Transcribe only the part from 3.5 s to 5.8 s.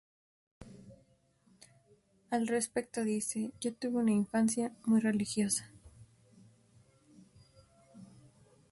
"Yo tuve una infancia muy religiosa.